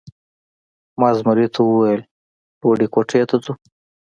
ما 0.99 1.09
زمري 1.17 1.47
ته 1.53 1.59
وویل: 1.63 2.01
لوړ 2.59 2.77
کوټې 2.93 3.21
ته 3.29 3.35
ځو؟ 3.43 3.53